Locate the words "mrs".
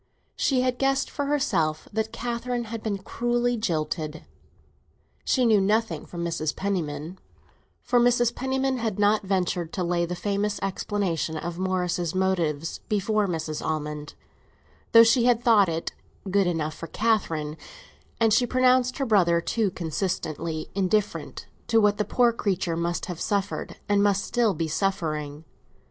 6.25-6.55, 7.99-8.33, 13.27-13.63